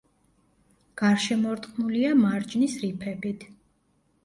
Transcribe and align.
გარშემორტყმულია 1.01 2.15
მარჯნის 2.23 2.81
რიფებით. 2.87 3.49